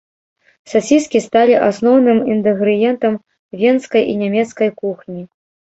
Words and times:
Сасіскі 0.71 1.21
сталі 1.25 1.53
асноўным 1.69 2.17
інгрэдыентам 2.37 3.13
венскай 3.61 4.03
і 4.11 4.21
нямецкай 4.25 4.69
кухні. 4.83 5.21